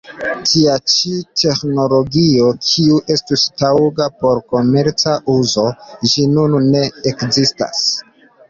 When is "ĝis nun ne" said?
5.93-6.83